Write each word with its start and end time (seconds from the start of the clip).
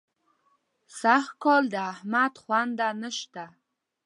سږکال 0.99 1.63
د 1.73 1.75
احمد 1.91 2.33
خونده 2.41 2.87
نه 3.01 3.09
شته. 3.17 3.45